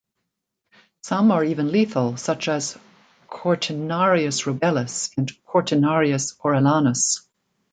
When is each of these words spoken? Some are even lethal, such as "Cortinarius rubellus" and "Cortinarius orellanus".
Some 1.03 1.29
are 1.29 1.43
even 1.43 1.71
lethal, 1.71 2.17
such 2.17 2.47
as 2.47 2.75
"Cortinarius 3.29 4.47
rubellus" 4.47 5.11
and 5.15 5.31
"Cortinarius 5.45 6.35
orellanus". 6.39 7.21